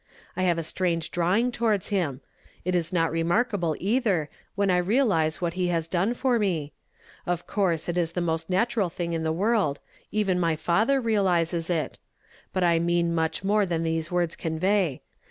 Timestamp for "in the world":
9.13-9.79